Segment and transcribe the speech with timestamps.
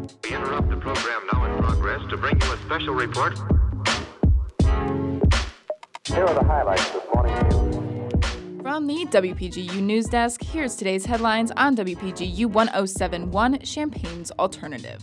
[0.00, 3.38] We interrupt the program now in progress to bring you a special report.
[6.06, 8.62] Here are the highlights this morning's news.
[8.62, 15.02] From the WPGU News Desk, here's today's headlines on WPGU 1071 Champaign's Alternative.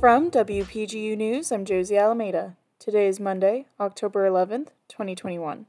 [0.00, 2.56] From WPGU News, I'm Josie Almeida.
[2.80, 5.66] Today is Monday, October 11th, 2021.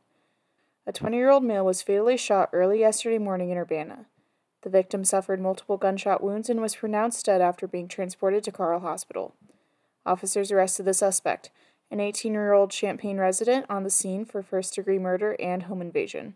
[0.87, 4.07] A 20 year old male was fatally shot early yesterday morning in Urbana.
[4.65, 8.79] The victim suffered multiple gunshot wounds and was pronounced dead after being transported to Carle
[8.79, 9.35] Hospital.
[10.07, 11.51] Officers arrested the suspect,
[11.91, 15.83] an 18 year old Champaign resident, on the scene for first degree murder and home
[15.83, 16.33] invasion.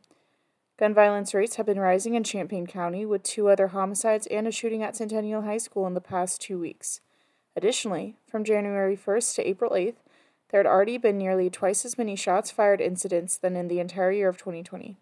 [0.78, 4.52] Gun violence rates have been rising in Champaign County, with two other homicides and a
[4.52, 7.02] shooting at Centennial High School in the past two weeks.
[7.56, 9.96] Additionally, from January 1st to April 8th,
[10.52, 14.12] there had already been nearly twice as many shots fired incidents than in the entire
[14.12, 14.98] year of 2020.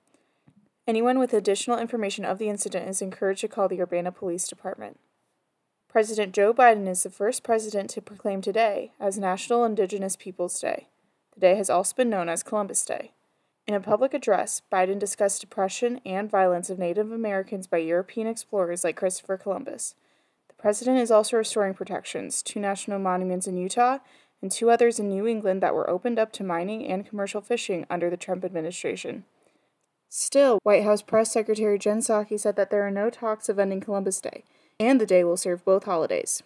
[0.88, 4.98] Anyone with additional information of the incident is encouraged to call the Urbana Police Department.
[5.90, 10.88] President Joe Biden is the first president to proclaim today as National Indigenous Peoples Day.
[11.34, 13.12] The day has also been known as Columbus Day.
[13.68, 18.86] In a public address, Biden discussed oppression and violence of Native Americans by European explorers
[18.86, 19.94] like Christopher Columbus.
[20.48, 23.98] The president is also restoring protections to national monuments in Utah
[24.42, 27.86] and two others in New England that were opened up to mining and commercial fishing
[27.90, 29.26] under the Trump administration.
[30.10, 33.82] Still, White House Press Secretary Jen Psaki said that there are no talks of ending
[33.82, 34.44] Columbus Day,
[34.80, 36.44] and the day will serve both holidays.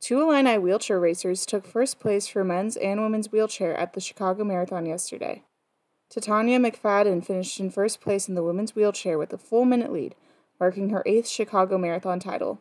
[0.00, 4.44] Two Illini wheelchair racers took first place for men's and women's wheelchair at the Chicago
[4.44, 5.42] Marathon yesterday.
[6.10, 10.14] Tatyana McFadden finished in first place in the women's wheelchair with a full minute lead,
[10.58, 12.60] marking her eighth Chicago Marathon title.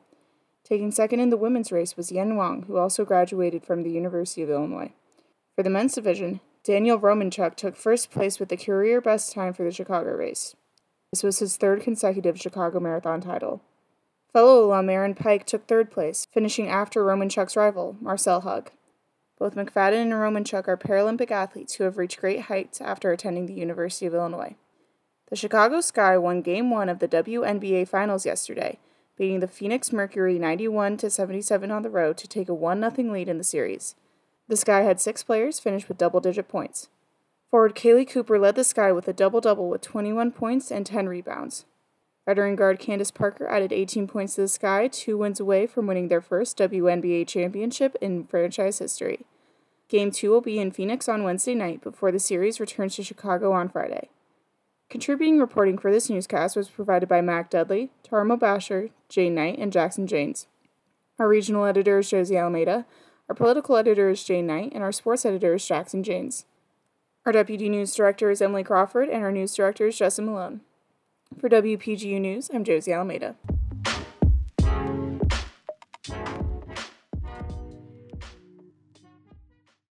[0.64, 4.44] Taking second in the women's race was Yen Hoang, who also graduated from the University
[4.44, 4.92] of Illinois.
[5.56, 9.64] For the men's division, Daniel Romanchuk took first place with the career best time for
[9.64, 10.56] the Chicago race.
[11.12, 13.62] This was his third consecutive Chicago Marathon title.
[14.34, 18.72] Fellow alum Aaron Pike took third place, finishing after Romanchuk's rival, Marcel Hug.
[19.40, 23.54] Both McFadden and Romanchuk are Paralympic athletes who have reached great heights after attending the
[23.54, 24.56] University of Illinois.
[25.30, 28.80] The Chicago Sky won Game 1 of the WNBA Finals yesterday,
[29.18, 33.14] beating the Phoenix Mercury 91 to 77 on the road to take a 1 0
[33.14, 33.96] lead in the series.
[34.50, 36.90] The Sky had six players finish with double digit points.
[37.52, 41.08] Forward Kahleah Copper led the Sky with a double double with 21 points and 10
[41.08, 41.66] rebounds.
[42.26, 46.08] Veteran guard Candace Parker added 18 points to the Sky, two wins away from winning
[46.08, 49.26] their first WNBA championship in franchise history.
[49.88, 53.52] Game 2 will be in Phoenix on Wednesday night before the series returns to Chicago
[53.52, 54.10] on Friday.
[54.90, 59.72] Contributing reporting for this newscast was provided by Mac Dudley, Tarmo Basher, Jane Knight, and
[59.72, 60.48] Jackson Janes.
[61.20, 62.88] Our regional editor is Josie Almeida,
[63.30, 66.46] our political editor is Jane Knight, and our sports editor is Jackson Janes.
[67.28, 70.62] Our deputy news director is Emily Crawford, and our news director is Justin Malone.
[71.40, 73.36] For WPGU News, I'm Josie Almeida.